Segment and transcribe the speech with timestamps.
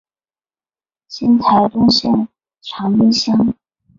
[1.07, 2.27] 今台东县
[2.59, 3.53] 长滨乡。